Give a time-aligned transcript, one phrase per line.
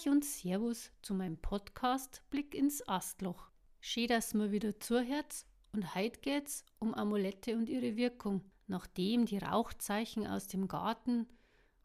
[0.00, 3.50] Euch und Servus zu meinem Podcast Blick ins Astloch.
[3.80, 8.40] Schön, dass mir wieder zuhört und heute geht's um Amulette und ihre Wirkung.
[8.66, 11.26] Nachdem die Rauchzeichen aus dem Garten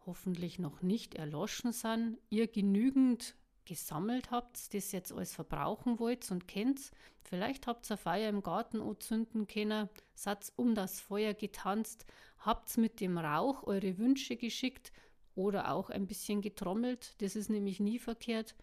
[0.05, 6.47] hoffentlich noch nicht erloschen sind, ihr genügend gesammelt habt, das jetzt alles verbrauchen wollt und
[6.47, 12.05] kennt, vielleicht habt ihr Feuer im Garten anzünden können, seid um das Feuer getanzt,
[12.39, 14.93] habt mit dem Rauch eure Wünsche geschickt
[15.35, 18.55] oder auch ein bisschen getrommelt, das ist nämlich nie verkehrt.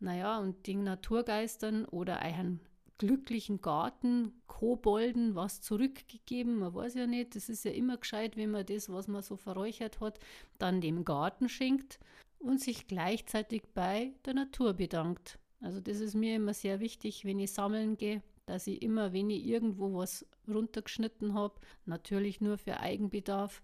[0.00, 2.60] Naja, und den Naturgeistern oder einen
[2.98, 8.50] glücklichen Garten, Kobolden was zurückgegeben, man weiß ja nicht, das ist ja immer gescheit, wenn
[8.50, 10.18] man das, was man so verräuchert hat,
[10.58, 11.98] dann dem Garten schenkt
[12.38, 15.38] und sich gleichzeitig bei der Natur bedankt.
[15.60, 19.30] Also das ist mir immer sehr wichtig, wenn ich sammeln gehe, dass ich immer, wenn
[19.30, 23.62] ich irgendwo was runtergeschnitten habe, natürlich nur für Eigenbedarf,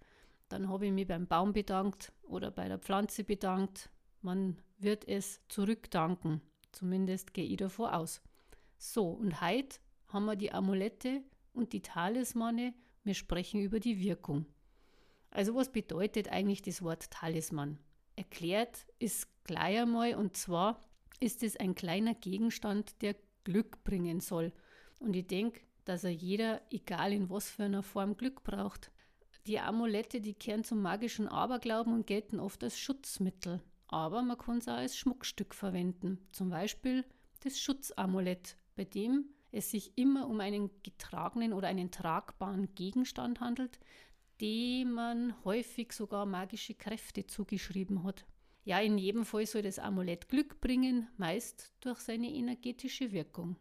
[0.53, 3.91] dann habe ich mich beim Baum bedankt oder bei der Pflanze bedankt.
[4.21, 6.41] Man wird es zurückdanken.
[6.73, 8.23] Zumindest gehe ich davon aus.
[8.79, 12.75] So, und heute haben wir die Amulette und die Talismane.
[13.05, 14.47] Wir sprechen über die Wirkung.
[15.31, 17.79] Also, was bedeutet eigentlich das Wort Talisman?
[18.17, 20.81] Erklärt ist gleich einmal, und zwar
[21.21, 24.53] ist es ein kleiner Gegenstand, der Glück bringen soll.
[25.01, 28.91] Und ich denke, dass er jeder, egal in was für einer Form, Glück braucht.
[29.47, 33.61] Die Amulette, die kehren zum magischen Aberglauben und gelten oft als Schutzmittel.
[33.89, 36.19] Aber man kann es auch als Schmuckstück verwenden.
[36.31, 37.05] Zum Beispiel
[37.41, 43.79] das Schutzamulett, bei dem es sich immer um einen getragenen oder einen tragbaren Gegenstand handelt,
[44.41, 48.25] dem man häufig sogar magische Kräfte zugeschrieben hat.
[48.65, 53.57] Ja, in jedem Fall soll das Amulett Glück bringen, meist durch seine energetische Wirkung.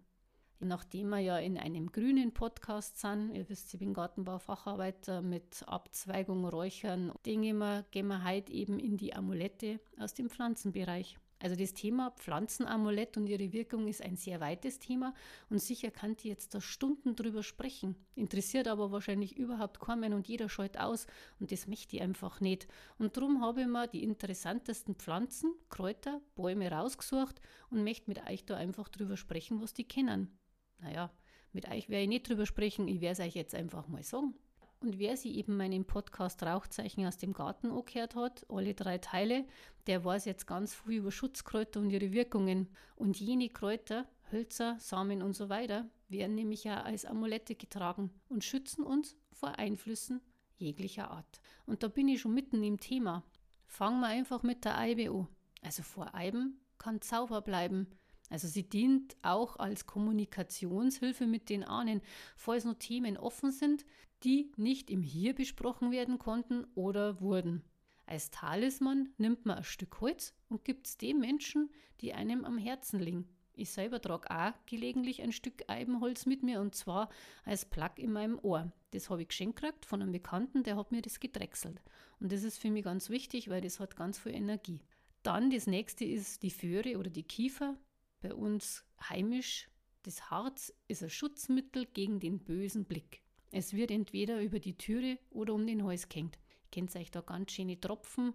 [0.63, 6.45] Nachdem wir ja in einem grünen Podcast sind, ihr wisst, ich bin Gartenbaufacharbeiter mit Abzweigung,
[6.45, 11.17] Räuchern, denke wir, gehen wir heute eben in die Amulette aus dem Pflanzenbereich.
[11.39, 15.15] Also das Thema Pflanzenamulett und ihre Wirkung ist ein sehr weites Thema
[15.49, 17.95] und sicher kann ich jetzt da Stunden drüber sprechen.
[18.13, 21.07] Interessiert aber wahrscheinlich überhaupt keinen und jeder scheut aus
[21.39, 22.67] und das möchte ich einfach nicht.
[22.99, 27.41] Und darum habe ich mir die interessantesten Pflanzen, Kräuter, Bäume rausgesucht
[27.71, 30.37] und möchte mit euch da einfach drüber sprechen, was die kennen.
[30.81, 31.11] Naja,
[31.53, 34.33] mit euch werde ich nicht drüber sprechen, ich werde es euch jetzt einfach mal sagen.
[34.81, 39.45] Und wer sich eben meinen Podcast Rauchzeichen aus dem Garten angehört hat, alle drei Teile,
[39.85, 42.67] der weiß jetzt ganz viel über Schutzkräuter und ihre Wirkungen.
[42.95, 48.43] Und jene Kräuter, Hölzer, Samen und so weiter, werden nämlich ja als Amulette getragen und
[48.43, 50.19] schützen uns vor Einflüssen
[50.57, 51.41] jeglicher Art.
[51.67, 53.23] Und da bin ich schon mitten im Thema.
[53.67, 55.27] Fangen wir einfach mit der Eibe an.
[55.61, 57.87] Also vor Eiben kann Zauber bleiben.
[58.31, 62.01] Also sie dient auch als Kommunikationshilfe mit den Ahnen,
[62.37, 63.85] falls noch Themen offen sind,
[64.23, 67.61] die nicht im Hier besprochen werden konnten oder wurden.
[68.05, 72.57] Als Talisman nimmt man ein Stück Holz und gibt es den Menschen, die einem am
[72.57, 73.27] Herzen liegen.
[73.53, 77.09] Ich selber trage auch gelegentlich ein Stück Eibenholz mit mir und zwar
[77.43, 78.71] als Plug in meinem Ohr.
[78.91, 81.81] Das habe ich geschenkt gekriegt von einem Bekannten, der hat mir das gedrechselt.
[82.21, 84.81] Und das ist für mich ganz wichtig, weil das hat ganz viel Energie.
[85.21, 87.77] Dann das nächste ist die Föhre oder die Kiefer
[88.21, 89.69] bei uns heimisch.
[90.03, 93.21] Das Harz ist ein Schutzmittel gegen den bösen Blick.
[93.51, 96.39] Es wird entweder über die Türe oder um den Hals gehängt.
[96.71, 98.33] Kennt euch da ganz schöne Tropfen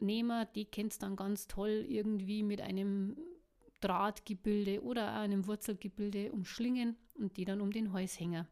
[0.00, 3.16] nehmen, die kennt dann ganz toll irgendwie mit einem
[3.80, 8.48] Drahtgebilde oder einem Wurzelgebilde umschlingen und die dann um den Hals hängen.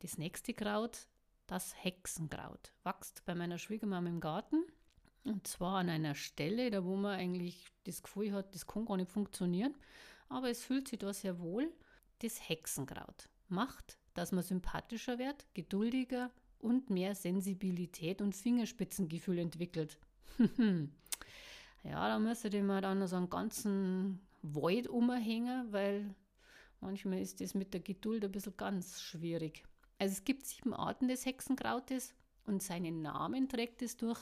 [0.00, 1.06] Das nächste Kraut,
[1.46, 4.64] das Hexenkraut, wächst bei meiner Schwiegermama im Garten
[5.24, 8.96] und zwar an einer Stelle, da wo man eigentlich das Gefühl hat, das kann gar
[8.96, 9.74] nicht funktionieren.
[10.28, 11.72] Aber es fühlt sich da sehr wohl.
[12.20, 19.98] Das Hexenkraut macht, dass man sympathischer wird, geduldiger und mehr Sensibilität und Fingerspitzengefühl entwickelt.
[21.84, 26.14] ja, da müsste ich mir dann so einen ganzen Wald umhängen, weil
[26.80, 29.62] manchmal ist das mit der Geduld ein bisschen ganz schwierig.
[29.98, 32.14] Also es gibt sieben Arten des Hexenkrautes
[32.48, 34.20] und seinen Namen trägt es durch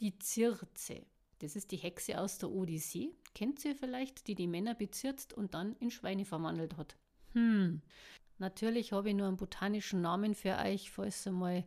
[0.00, 1.06] die Zirze.
[1.38, 3.14] Das ist die Hexe aus der Odyssee.
[3.34, 6.96] Kennt ihr vielleicht, die die Männer bezirzt und dann in Schweine verwandelt hat?
[7.32, 7.80] Hm.
[8.38, 11.64] Natürlich habe ich nur einen botanischen Namen für euch, falls ihr mal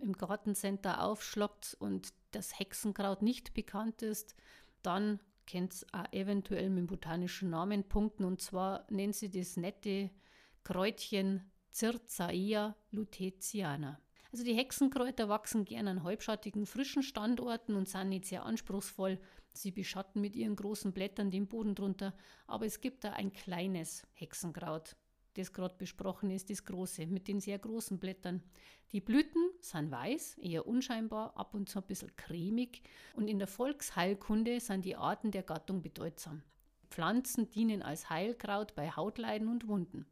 [0.00, 4.34] im Gartencenter aufschlagt und das Hexenkraut nicht bekannt ist,
[4.82, 5.20] dann
[5.50, 10.10] könnt ihr auch eventuell mit dem botanischen Namen punkten und zwar nennt sie das nette
[10.62, 14.00] Kräutchen Circaea lutetiana.
[14.34, 19.20] Also die Hexenkräuter wachsen gerne an halbschattigen, frischen Standorten und sind nicht sehr anspruchsvoll.
[19.52, 22.12] Sie beschatten mit ihren großen Blättern den Boden drunter,
[22.48, 24.96] aber es gibt da ein kleines Hexenkraut.
[25.34, 28.42] das gerade besprochen ist, das große, mit den sehr großen Blättern.
[28.90, 32.82] Die Blüten sind weiß, eher unscheinbar, ab und zu ein bisschen cremig
[33.14, 36.42] und in der Volksheilkunde sind die Arten der Gattung bedeutsam.
[36.90, 40.06] Pflanzen dienen als Heilkraut bei Hautleiden und Wunden.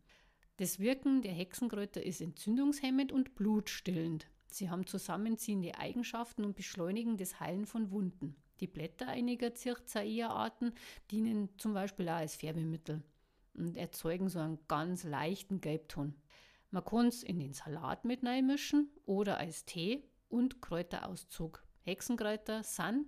[0.58, 4.26] Das Wirken der Hexenkräuter ist entzündungshemmend und blutstillend.
[4.48, 8.36] Sie haben zusammenziehende Eigenschaften und beschleunigen das Heilen von Wunden.
[8.60, 10.74] Die Blätter einiger Zircaea-Arten
[11.10, 13.02] dienen zum Beispiel auch als Färbemittel
[13.54, 16.14] und erzeugen so einen ganz leichten Gelbton.
[16.70, 21.64] Man kann es in den Salat mit mischen oder als Tee und Kräuterauszug.
[21.82, 23.06] Hexenkräuter sind,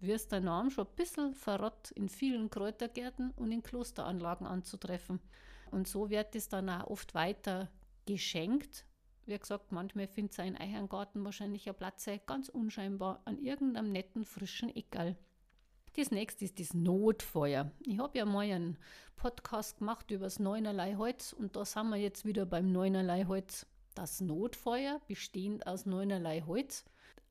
[0.00, 5.20] wie es der Name schon ein bisschen verrät, in vielen Kräutergärten und in Klosteranlagen anzutreffen.
[5.70, 7.70] Und so wird es dann auch oft weiter
[8.06, 8.84] geschenkt.
[9.26, 13.92] Wie gesagt, manchmal findet es in eurem Garten wahrscheinlich ein Platz ganz unscheinbar an irgendeinem
[13.92, 15.16] netten frischen Eckerl.
[15.96, 17.72] Das nächste ist das Notfeuer.
[17.80, 18.78] Ich habe ja mal einen
[19.16, 23.66] Podcast gemacht über das Neunerlei Holz und da sind wir jetzt wieder beim Neunerlei Holz.
[23.94, 26.84] Das Notfeuer, bestehend aus neunerlei Holz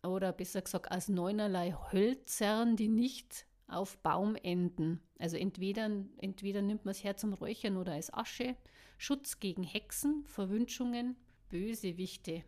[0.04, 5.02] oder besser gesagt aus neunerlei Hölzern, die nicht auf Baum enden.
[5.20, 8.56] Also entweder, entweder nimmt man es her zum Räuchern oder als Asche.
[8.98, 11.16] Schutz gegen Hexen, Verwünschungen,
[11.50, 12.44] Bösewichte.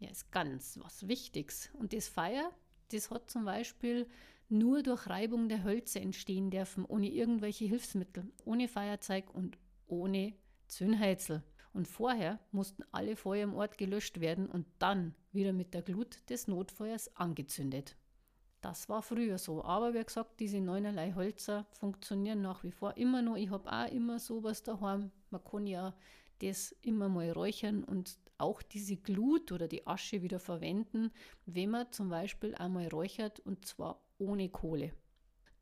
[0.00, 1.70] Ja, ist ganz was Wichtiges.
[1.74, 2.50] Und das Feuer,
[2.92, 4.06] das hat zum Beispiel
[4.48, 9.56] nur durch Reibung der Hölzer entstehen dürfen, ohne irgendwelche Hilfsmittel, ohne Feuerzeug und
[9.86, 10.34] ohne
[10.66, 11.42] Zündheizel.
[11.72, 16.18] Und vorher mussten alle Feuer im Ort gelöscht werden und dann wieder mit der Glut
[16.30, 17.96] des Notfeuers angezündet.
[18.64, 19.62] Das war früher so.
[19.62, 23.36] Aber wie gesagt, diese neunerlei Holzer funktionieren nach wie vor immer noch.
[23.36, 25.10] Ich habe auch immer sowas daheim.
[25.28, 25.94] Man kann ja
[26.38, 31.10] das immer mal räuchern und auch diese Glut oder die Asche wieder verwenden,
[31.44, 34.92] wenn man zum Beispiel einmal räuchert und zwar ohne Kohle.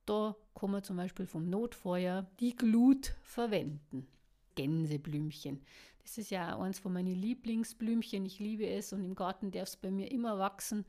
[0.06, 4.06] Da kann man zum Beispiel vom Notfeuer die Glut verwenden.
[4.54, 5.60] Gänseblümchen.
[6.02, 8.26] Das ist ja auch eins von meinen Lieblingsblümchen.
[8.26, 10.84] Ich liebe es und im Garten darf es bei mir immer wachsen.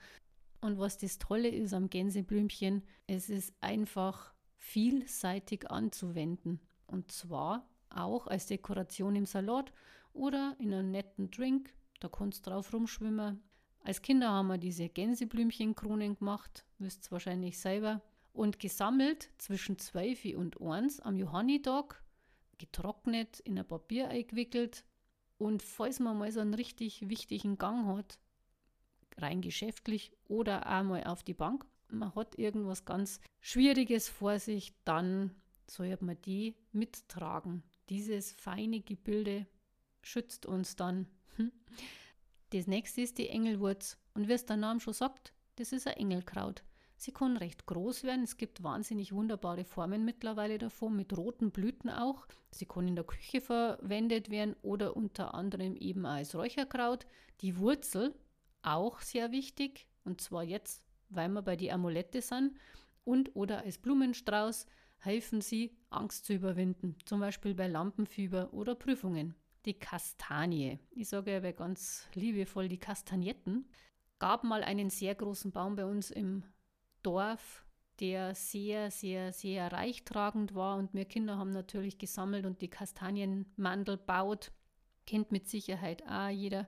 [0.64, 6.62] Und was das Tolle ist am Gänseblümchen, es ist einfach vielseitig anzuwenden.
[6.88, 9.74] Und zwar auch als Dekoration im Salat
[10.14, 11.74] oder in einem netten Drink.
[12.00, 13.44] Da kannst du drauf rumschwimmen.
[13.84, 18.02] Als Kinder haben wir diese Gänseblümchenkronen gemacht, wisst ihr wahrscheinlich selber.
[18.32, 22.02] Und gesammelt zwischen 12 und 1 am Johannitag,
[22.58, 24.86] getrocknet, in ein Papier eingewickelt.
[25.38, 28.18] Und falls man mal so einen richtig wichtigen Gang hat,
[29.24, 35.32] rein geschäftlich oder einmal auf die Bank, man hat irgendwas ganz Schwieriges vor sich, dann
[35.70, 37.64] soll man die mittragen.
[37.90, 39.48] Dieses feine Gebilde
[40.02, 41.08] schützt uns dann.
[41.36, 41.52] Hm.
[42.50, 43.98] Das nächste ist die Engelwurz.
[44.14, 46.64] Und wie es der Name schon sagt, das ist ein Engelkraut.
[46.98, 48.24] Sie kann recht groß werden.
[48.24, 52.26] Es gibt wahnsinnig wunderbare Formen mittlerweile davon, mit roten Blüten auch.
[52.52, 57.06] Sie kann in der Küche verwendet werden oder unter anderem eben als Räucherkraut.
[57.42, 58.16] Die Wurzel,
[58.64, 62.58] auch sehr wichtig, und zwar jetzt, weil wir bei die Amulette sind,
[63.04, 64.66] und oder als Blumenstrauß
[65.00, 70.80] helfen sie, Angst zu überwinden, zum Beispiel bei Lampenfieber oder Prüfungen die Kastanie.
[70.92, 73.70] Ich sage aber ganz liebevoll die Kastagnetten.
[74.20, 76.44] Gab mal einen sehr großen Baum bei uns im
[77.02, 77.66] Dorf,
[78.00, 83.98] der sehr, sehr, sehr reichtragend war und wir Kinder haben natürlich gesammelt und die Kastanienmandel
[83.98, 84.52] baut.
[85.06, 86.68] Kennt mit Sicherheit auch jeder.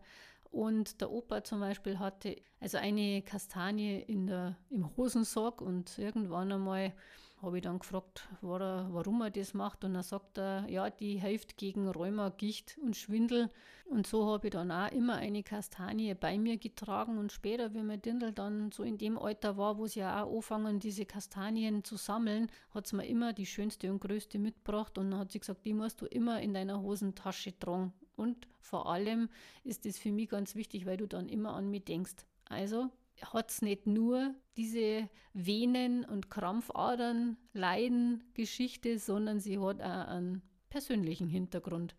[0.55, 6.49] Und der Opa zum Beispiel hatte also eine Kastanie in der, im Hosensack und irgendwann
[6.49, 6.93] einmal
[7.41, 9.83] habe ich dann gefragt, er, warum er das macht.
[9.83, 13.49] Und dann sagt er, ja, die hilft gegen Rheuma, Gicht und Schwindel.
[13.83, 17.17] Und so habe ich dann auch immer eine Kastanie bei mir getragen.
[17.17, 20.37] Und später, wie mein Dindel dann so in dem Alter war, wo sie ja auch
[20.37, 24.97] anfangen, diese Kastanien zu sammeln, hat sie mir immer die schönste und größte mitgebracht.
[24.97, 27.91] Und dann hat sie gesagt, die musst du immer in deiner Hosentasche tragen.
[28.15, 29.29] Und vor allem
[29.63, 32.25] ist das für mich ganz wichtig, weil du dann immer an mich denkst.
[32.45, 32.89] Also
[33.21, 40.41] hat es nicht nur diese Venen- und Krampfadern leiden Geschichte, sondern sie hat auch einen
[40.69, 41.95] persönlichen Hintergrund.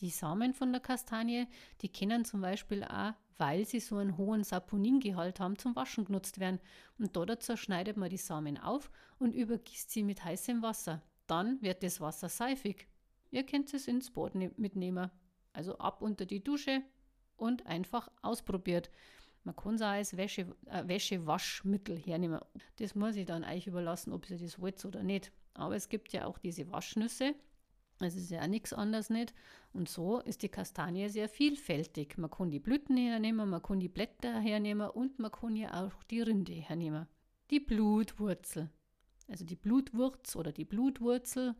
[0.00, 1.46] Die Samen von der Kastanie,
[1.80, 6.38] die können zum Beispiel auch, weil sie so einen hohen Saponingehalt haben, zum Waschen genutzt
[6.38, 6.60] werden.
[6.98, 11.02] Und dazu schneidet man die Samen auf und übergießt sie mit heißem Wasser.
[11.26, 12.88] Dann wird das Wasser seifig.
[13.30, 15.10] Ihr könnt es ins Bad ne-, mitnehmen.
[15.56, 16.82] Also ab unter die Dusche
[17.36, 18.90] und einfach ausprobiert.
[19.42, 22.40] Man kann auch als Wäsche, äh, Wäschewaschmittel hernehmen.
[22.76, 25.32] Das muss ich dann euch überlassen, ob ihr das wollt oder nicht.
[25.54, 27.34] Aber es gibt ja auch diese Waschnüsse.
[28.00, 29.32] Es ist ja auch nichts anderes nicht.
[29.72, 32.18] Und so ist die Kastanie sehr vielfältig.
[32.18, 36.02] Man kann die Blüten hernehmen, man kann die Blätter hernehmen und man kann ja auch
[36.04, 37.06] die Rinde hernehmen.
[37.50, 38.68] Die Blutwurzel.
[39.28, 41.54] Also die Blutwurz oder die Blutwurzel,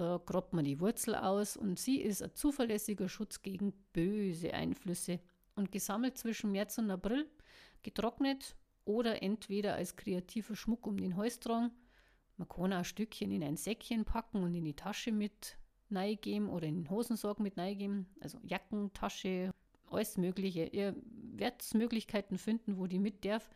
[0.00, 5.20] Da grabt man die Wurzel aus und sie ist ein zuverlässiger Schutz gegen böse Einflüsse
[5.56, 7.28] und gesammelt zwischen März und April,
[7.82, 11.70] getrocknet oder entweder als kreativer Schmuck um den Hals tragen.
[12.38, 15.58] Man kann auch ein Stückchen in ein Säckchen packen und in die Tasche mit
[15.90, 18.06] neigeben oder in den Hosensack mit neigeben.
[18.20, 19.52] Also Jacken, Tasche,
[19.90, 20.64] alles Mögliche.
[20.64, 20.96] Ihr
[21.34, 23.50] werdet Möglichkeiten finden, wo die mit darf.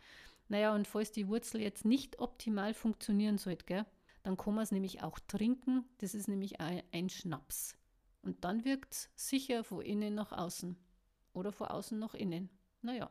[0.48, 3.86] Naja, und falls die Wurzel jetzt nicht optimal funktionieren sollte, gell,
[4.24, 5.84] dann kann man es nämlich auch trinken.
[5.98, 7.76] Das ist nämlich ein, Schnaps.
[8.22, 10.76] Und dann wirkt es sicher von innen nach außen
[11.34, 12.48] oder von außen nach innen.
[12.80, 13.10] Naja.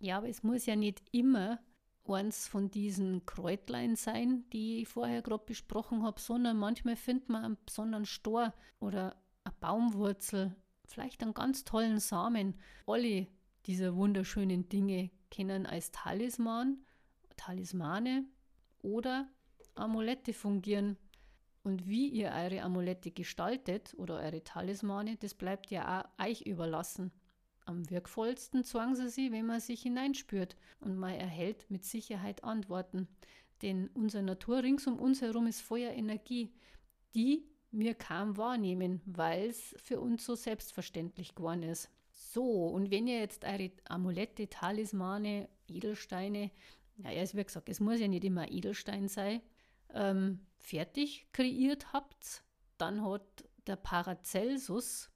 [0.00, 1.60] Ja, aber es muss ja nicht immer
[2.06, 7.44] eins von diesen Kräutlein sein, die ich vorher gerade besprochen habe, sondern manchmal findet man
[7.44, 12.58] einen besonderen Stor oder eine Baumwurzel, vielleicht einen ganz tollen Samen.
[12.86, 13.28] Alle
[13.66, 16.84] dieser wunderschönen Dinge können als Talisman,
[17.36, 18.26] Talismane
[18.82, 19.28] oder
[19.74, 20.96] Amulette fungieren.
[21.62, 27.10] Und wie ihr eure Amulette gestaltet oder eure Talismane, das bleibt ja auch euch überlassen.
[27.64, 33.08] Am wirkvollsten zwang sie sie, wenn man sich hineinspürt und man erhält mit Sicherheit Antworten.
[33.62, 36.52] Denn unsere Natur rings um uns herum ist voller Energie,
[37.14, 41.90] die wir kaum wahrnehmen, weil es für uns so selbstverständlich geworden ist.
[42.10, 46.50] So, und wenn ihr jetzt eure Amulette, Talismane, Edelsteine,
[46.96, 49.40] naja, ja, wie gesagt, es muss ja nicht immer Edelstein sein,
[49.94, 52.44] ähm, fertig kreiert habt,
[52.78, 55.10] dann hat der Paracelsus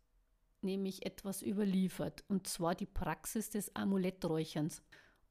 [0.62, 4.82] nämlich etwas überliefert, und zwar die Praxis des Amuletträucherns.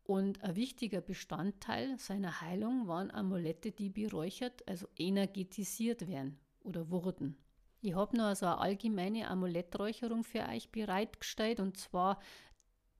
[0.03, 7.37] Und ein wichtiger Bestandteil seiner Heilung waren Amulette, die beräuchert, also energetisiert werden oder wurden.
[7.81, 12.19] Ich habe noch so eine allgemeine Amuletträucherung für euch bereitgestellt und zwar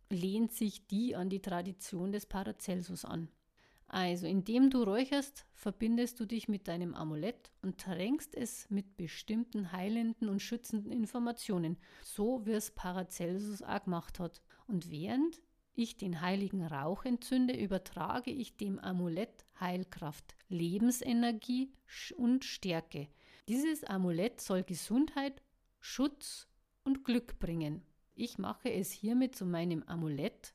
[0.10, 3.30] lehnt sich die an die Tradition des Paracelsus an.
[3.88, 9.72] Also, indem du räucherst, verbindest du dich mit deinem Amulett und tränkst es mit bestimmten
[9.72, 14.42] heilenden und schützenden Informationen, so wie es Paracelsus auch gemacht hat.
[14.68, 15.42] Und während
[15.74, 21.72] ich den heiligen Rauch entzünde, übertrage ich dem Amulett Heilkraft, Lebensenergie
[22.18, 23.08] und Stärke.
[23.48, 25.42] Dieses Amulett soll Gesundheit,
[25.80, 26.48] Schutz
[26.84, 27.84] und Glück bringen.
[28.16, 30.54] Ich mache es hiermit zu meinem Amulett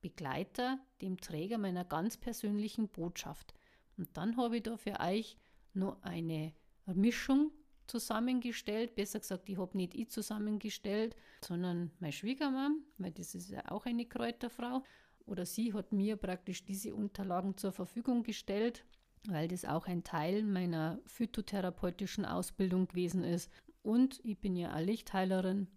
[0.00, 3.54] Begleiter, dem Träger meiner ganz persönlichen Botschaft.
[3.96, 5.36] Und dann habe ich da für euch
[5.74, 6.52] noch eine
[6.86, 7.50] Mischung
[7.86, 8.94] zusammengestellt.
[8.94, 13.86] Besser gesagt, ich habe nicht ich zusammengestellt, sondern meine Schwiegermama, weil das ist ja auch
[13.86, 14.82] eine Kräuterfrau.
[15.26, 18.84] Oder sie hat mir praktisch diese Unterlagen zur Verfügung gestellt,
[19.26, 23.50] weil das auch ein Teil meiner phytotherapeutischen Ausbildung gewesen ist.
[23.82, 25.68] Und ich bin ja auch Lichtheilerin.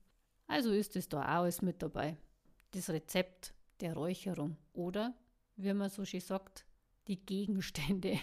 [0.48, 2.18] Also ist es da auch alles mit dabei.
[2.72, 5.14] Das Rezept der Räucherung oder,
[5.56, 6.66] wie man so schön sagt,
[7.08, 8.20] die Gegenstände.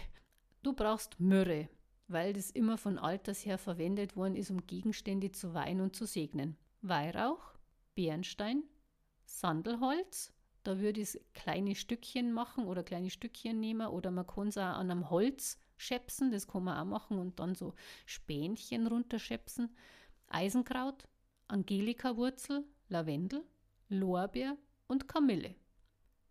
[0.62, 1.68] Du brauchst Myrrhe,
[2.08, 6.06] weil das immer von alters her verwendet worden ist, um Gegenstände zu weihen und zu
[6.06, 6.56] segnen.
[6.80, 7.54] Weihrauch,
[7.94, 8.62] Bernstein,
[9.24, 14.58] Sandelholz, da würde ich kleine Stückchen machen oder kleine Stückchen nehmen oder man kann es
[14.58, 17.74] auch an einem Holz schäpsen, das kann man auch machen und dann so
[18.04, 19.74] Spänchen runterschäpsen.
[20.26, 21.08] Eisenkraut,
[21.46, 23.44] Angelika-Wurzel, Lavendel,
[23.88, 24.58] Lorbeer,
[24.88, 25.54] und Kamille.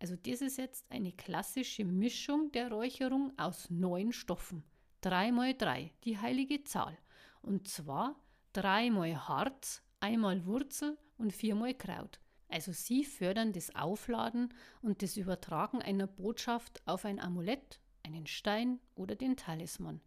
[0.00, 4.62] Also das ist jetzt eine klassische Mischung der Räucherung aus neun Stoffen.
[5.00, 6.96] 3 mal 3, die heilige Zahl.
[7.40, 8.16] Und zwar
[8.52, 12.20] 3 mal Harz, einmal Wurzel und viermal Kraut.
[12.48, 18.80] Also sie fördern das Aufladen und das Übertragen einer Botschaft auf ein Amulett, einen Stein
[18.94, 20.00] oder den Talisman.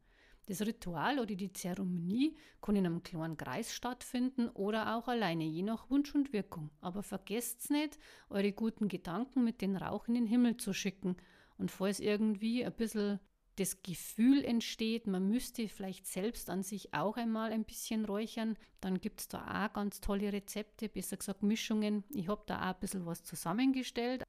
[0.48, 5.64] Das Ritual oder die Zeremonie kann in einem kleinen Kreis stattfinden oder auch alleine, je
[5.64, 6.72] nach Wunsch und Wirkung.
[6.82, 11.16] Aber vergesst nicht, eure guten Gedanken mit den Rauch in den Himmel zu schicken.
[11.58, 13.20] Und falls irgendwie ein bisschen
[13.58, 19.00] das Gefühl entsteht, man müsste vielleicht selbst an sich auch einmal ein bisschen räuchern, dann
[19.00, 22.04] gibt es da auch ganz tolle Rezepte, besser gesagt Mischungen.
[22.10, 24.24] Ich habe da auch ein bisschen was zusammengestellt.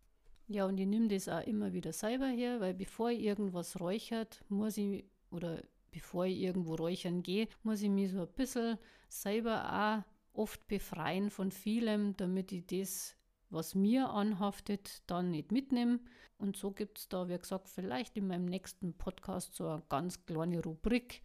[0.49, 4.45] Ja, und ich nehme das auch immer wieder selber her, weil bevor ich irgendwas räuchert,
[4.49, 10.05] muss ich oder bevor ich irgendwo räuchern gehe, muss ich mich so ein bisschen selber
[10.35, 13.17] auch oft befreien von vielem, damit ich das,
[13.51, 16.01] was mir anhaftet, dann nicht mitnehme.
[16.39, 20.25] Und so gibt es da, wie gesagt, vielleicht in meinem nächsten Podcast so eine ganz
[20.25, 21.23] kleine Rubrik,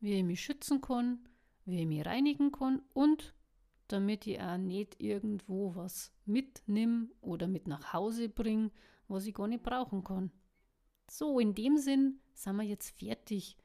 [0.00, 1.26] wie ich mich schützen kann,
[1.64, 3.34] wie ich mich reinigen kann und
[3.88, 8.70] damit ich auch nicht irgendwo was mitnehme oder mit nach Hause bringe,
[9.08, 10.30] was ich gar nicht brauchen kann.
[11.10, 13.56] So, in dem Sinn sind wir jetzt fertig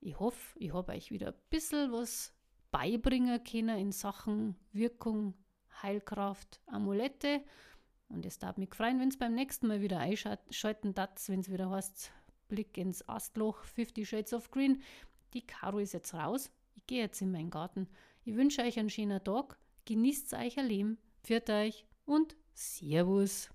[0.00, 2.32] ich hoffe, ich habe euch wieder ein bisschen was
[2.70, 5.34] beibringen können in Sachen Wirkung,
[5.82, 7.42] Heilkraft, Amulette.
[8.08, 11.50] Und es darf mich freuen, wenn es beim nächsten Mal wieder einschalten darf, wenn es
[11.50, 12.12] wieder heißt,
[12.48, 14.82] Blick ins Astloch, 50 Shades of Green.
[15.34, 16.50] Die Caro ist jetzt raus.
[16.74, 17.88] Ich gehe jetzt in meinen Garten.
[18.24, 23.50] Ich wünsche euch einen schönen Tag, genießt euch ein Leben, pfiat euch und Servus.